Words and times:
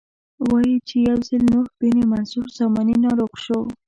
وایي 0.49 0.75
چې 0.87 0.95
یو 1.09 1.17
ځل 1.27 1.41
نوح 1.53 1.67
بن 1.79 1.95
منصور 2.11 2.47
ساماني 2.57 2.95
ناروغ 3.03 3.31
شو. 3.43 3.59